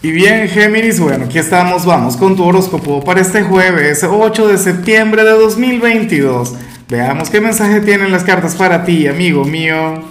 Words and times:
Y 0.00 0.12
bien, 0.12 0.46
Géminis, 0.48 1.00
bueno, 1.00 1.24
aquí 1.24 1.38
estamos, 1.38 1.84
vamos 1.84 2.16
con 2.16 2.36
tu 2.36 2.44
horóscopo 2.44 3.02
para 3.02 3.20
este 3.20 3.42
jueves 3.42 4.04
8 4.08 4.46
de 4.46 4.56
septiembre 4.56 5.24
de 5.24 5.32
2022. 5.32 6.54
Veamos 6.88 7.28
qué 7.30 7.40
mensaje 7.40 7.80
tienen 7.80 8.12
las 8.12 8.22
cartas 8.22 8.54
para 8.54 8.84
ti, 8.84 9.08
amigo 9.08 9.44
mío. 9.44 10.04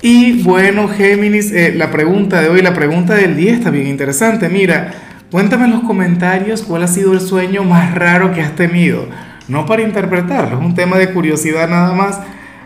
Y 0.00 0.42
bueno, 0.42 0.88
Géminis, 0.88 1.52
eh, 1.52 1.74
la 1.76 1.90
pregunta 1.90 2.40
de 2.40 2.48
hoy, 2.48 2.62
la 2.62 2.72
pregunta 2.72 3.14
del 3.14 3.36
día 3.36 3.52
está 3.52 3.68
bien 3.68 3.88
interesante. 3.88 4.48
Mira, 4.48 4.94
cuéntame 5.30 5.66
en 5.66 5.72
los 5.72 5.82
comentarios 5.82 6.62
cuál 6.62 6.84
ha 6.84 6.88
sido 6.88 7.12
el 7.12 7.20
sueño 7.20 7.64
más 7.64 7.94
raro 7.94 8.32
que 8.32 8.40
has 8.40 8.56
tenido. 8.56 9.06
No 9.48 9.66
para 9.66 9.82
interpretarlo, 9.82 10.56
es 10.56 10.64
un 10.64 10.74
tema 10.74 10.96
de 10.96 11.10
curiosidad 11.10 11.68
nada 11.68 11.92
más. 11.92 12.20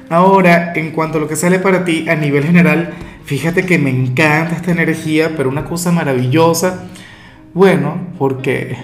Ahora, 0.09 0.73
en 0.77 0.93
cuanto 0.93 1.18
a 1.18 1.20
lo 1.20 1.27
que 1.27 1.34
sale 1.34 1.59
para 1.59 1.84
ti 1.84 2.09
a 2.09 2.14
nivel 2.14 2.45
general, 2.45 2.95
Fíjate 3.27 3.66
que 3.66 3.77
me 3.77 3.90
encanta 3.90 4.54
esta 4.54 4.70
energía, 4.70 5.32
pero 5.36 5.48
una 5.48 5.64
cosa 5.64 5.90
maravillosa, 5.90 6.84
bueno, 7.54 7.98
porque, 8.20 8.77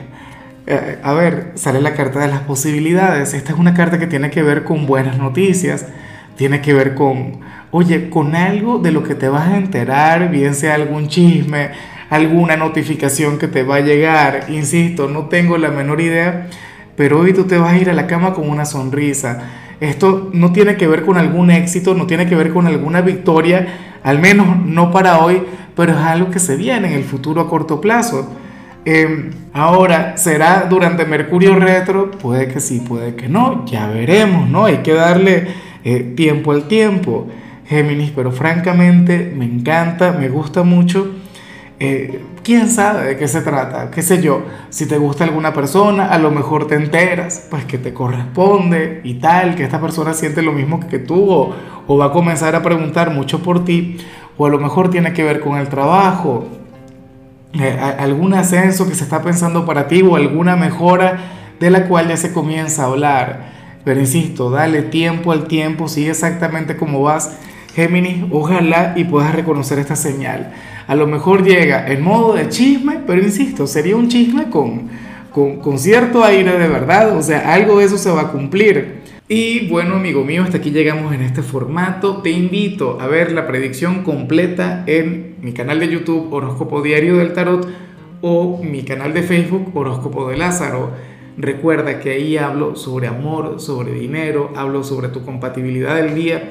eh, 0.66 0.98
a 1.00 1.12
ver, 1.12 1.52
sale 1.54 1.80
la 1.80 1.94
carta 1.94 2.18
de 2.18 2.26
las 2.26 2.40
posibilidades. 2.40 3.34
Esta 3.34 3.52
es 3.52 3.58
una 3.60 3.72
carta 3.72 4.00
que 4.00 4.08
tiene 4.08 4.32
que 4.32 4.42
ver 4.42 4.64
con 4.64 4.84
buenas 4.84 5.16
noticias, 5.16 5.86
tiene 6.36 6.60
que 6.60 6.74
ver 6.74 6.96
con, 6.96 7.38
oye, 7.70 8.10
con 8.10 8.34
algo 8.34 8.80
de 8.80 8.90
lo 8.90 9.04
que 9.04 9.14
te 9.14 9.28
vas 9.28 9.46
a 9.46 9.56
enterar, 9.56 10.28
bien 10.28 10.56
sea 10.56 10.74
algún 10.74 11.06
chisme, 11.06 11.70
alguna 12.10 12.56
notificación 12.56 13.38
que 13.38 13.46
te 13.46 13.62
va 13.62 13.76
a 13.76 13.80
llegar. 13.80 14.46
Insisto, 14.48 15.08
no 15.08 15.26
tengo 15.26 15.56
la 15.56 15.70
menor 15.70 16.00
idea, 16.00 16.48
pero 16.96 17.20
hoy 17.20 17.32
tú 17.32 17.44
te 17.44 17.58
vas 17.58 17.74
a 17.74 17.78
ir 17.78 17.88
a 17.90 17.92
la 17.92 18.08
cama 18.08 18.34
con 18.34 18.50
una 18.50 18.64
sonrisa. 18.64 19.38
Esto 19.78 20.30
no 20.32 20.50
tiene 20.52 20.76
que 20.76 20.88
ver 20.88 21.04
con 21.04 21.16
algún 21.16 21.52
éxito, 21.52 21.94
no 21.94 22.08
tiene 22.08 22.26
que 22.26 22.34
ver 22.34 22.52
con 22.52 22.66
alguna 22.66 23.02
victoria, 23.02 23.91
al 24.02 24.18
menos 24.18 24.64
no 24.64 24.90
para 24.90 25.18
hoy, 25.18 25.42
pero 25.74 25.92
es 25.92 25.98
algo 25.98 26.30
que 26.30 26.38
se 26.38 26.56
viene 26.56 26.88
en 26.88 26.94
el 26.94 27.04
futuro 27.04 27.40
a 27.40 27.48
corto 27.48 27.80
plazo. 27.80 28.28
Em, 28.84 29.30
ahora, 29.52 30.16
¿será 30.16 30.66
durante 30.68 31.04
Mercurio 31.04 31.54
retro? 31.56 32.10
Puede 32.10 32.48
que 32.48 32.60
sí, 32.60 32.80
puede 32.80 33.14
que 33.14 33.28
no, 33.28 33.64
ya 33.66 33.86
veremos, 33.86 34.48
¿no? 34.48 34.64
Hay 34.64 34.78
que 34.78 34.92
darle 34.92 35.46
eh, 35.84 36.12
tiempo 36.16 36.52
al 36.52 36.66
tiempo, 36.68 37.28
Géminis, 37.66 38.10
pero 38.14 38.32
francamente 38.32 39.32
me 39.36 39.44
encanta, 39.44 40.12
me 40.12 40.28
gusta 40.28 40.62
mucho. 40.62 41.21
Eh, 41.84 42.20
¿Quién 42.44 42.70
sabe 42.70 43.08
de 43.08 43.16
qué 43.16 43.26
se 43.26 43.40
trata? 43.40 43.90
¿Qué 43.90 44.02
sé 44.02 44.22
yo? 44.22 44.44
Si 44.70 44.86
te 44.86 44.98
gusta 44.98 45.24
alguna 45.24 45.52
persona, 45.52 46.06
a 46.12 46.18
lo 46.20 46.30
mejor 46.30 46.68
te 46.68 46.76
enteras, 46.76 47.48
pues 47.50 47.64
que 47.64 47.76
te 47.76 47.92
corresponde 47.92 49.00
y 49.02 49.14
tal, 49.14 49.56
que 49.56 49.64
esta 49.64 49.80
persona 49.80 50.14
siente 50.14 50.42
lo 50.42 50.52
mismo 50.52 50.78
que 50.86 51.00
tú 51.00 51.28
o, 51.88 51.96
va 51.98 52.06
a 52.06 52.12
comenzar 52.12 52.54
a 52.54 52.62
preguntar 52.62 53.10
mucho 53.10 53.42
por 53.42 53.64
ti, 53.64 53.96
o 54.38 54.46
a 54.46 54.48
lo 54.48 54.60
mejor 54.60 54.90
tiene 54.90 55.12
que 55.12 55.24
ver 55.24 55.40
con 55.40 55.58
el 55.58 55.68
trabajo, 55.68 56.46
eh, 57.54 57.76
algún 57.98 58.32
ascenso 58.34 58.88
que 58.88 58.94
se 58.94 59.02
está 59.02 59.20
pensando 59.20 59.66
para 59.66 59.88
ti 59.88 60.02
o 60.02 60.14
alguna 60.14 60.54
mejora 60.54 61.18
de 61.58 61.68
la 61.68 61.88
cual 61.88 62.06
ya 62.08 62.16
se 62.16 62.32
comienza 62.32 62.84
a 62.84 62.86
hablar. 62.86 63.52
Pero 63.84 63.98
insisto, 63.98 64.50
dale 64.50 64.82
tiempo 64.82 65.32
al 65.32 65.48
tiempo, 65.48 65.88
sigue 65.88 66.10
exactamente 66.10 66.76
como 66.76 67.02
vas. 67.02 67.36
Géminis, 67.74 68.24
ojalá 68.30 68.92
y 68.96 69.04
puedas 69.04 69.34
reconocer 69.34 69.78
esta 69.78 69.96
señal. 69.96 70.52
A 70.86 70.94
lo 70.94 71.06
mejor 71.06 71.42
llega 71.42 71.86
en 71.90 72.02
modo 72.02 72.34
de 72.34 72.48
chisme, 72.48 73.00
pero 73.06 73.22
insisto, 73.22 73.66
sería 73.66 73.96
un 73.96 74.08
chisme 74.08 74.50
con, 74.50 74.88
con, 75.30 75.56
con 75.60 75.78
cierto 75.78 76.22
aire 76.24 76.58
de 76.58 76.68
verdad, 76.68 77.16
o 77.16 77.22
sea, 77.22 77.52
algo 77.54 77.78
de 77.78 77.86
eso 77.86 77.98
se 77.98 78.10
va 78.10 78.22
a 78.22 78.28
cumplir. 78.32 79.02
Y 79.28 79.68
bueno, 79.68 79.94
amigo 79.94 80.24
mío, 80.24 80.42
hasta 80.42 80.58
aquí 80.58 80.70
llegamos 80.70 81.14
en 81.14 81.22
este 81.22 81.40
formato. 81.40 82.18
Te 82.18 82.30
invito 82.30 82.98
a 83.00 83.06
ver 83.06 83.32
la 83.32 83.46
predicción 83.46 84.02
completa 84.02 84.84
en 84.86 85.36
mi 85.40 85.52
canal 85.52 85.80
de 85.80 85.88
YouTube 85.88 86.30
Horóscopo 86.30 86.82
Diario 86.82 87.16
del 87.16 87.32
Tarot 87.32 87.66
o 88.20 88.60
mi 88.62 88.82
canal 88.82 89.14
de 89.14 89.22
Facebook 89.22 89.70
Horóscopo 89.74 90.28
de 90.28 90.36
Lázaro. 90.36 90.90
Recuerda 91.38 91.98
que 91.98 92.10
ahí 92.10 92.36
hablo 92.36 92.76
sobre 92.76 93.06
amor, 93.06 93.58
sobre 93.58 93.92
dinero, 93.94 94.52
hablo 94.54 94.84
sobre 94.84 95.08
tu 95.08 95.24
compatibilidad 95.24 95.96
del 95.96 96.14
día. 96.14 96.50